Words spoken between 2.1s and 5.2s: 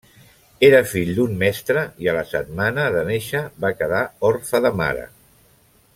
a la setmana de néixer va quedar orfe de mare.